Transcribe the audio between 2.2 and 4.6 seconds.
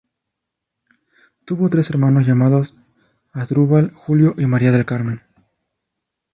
llamados Asdrúbal, Julio y